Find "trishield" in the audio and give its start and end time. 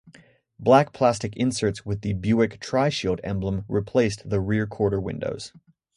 2.59-3.19